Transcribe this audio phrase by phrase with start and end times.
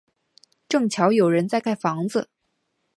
[0.67, 2.27] 正巧有人在盖房子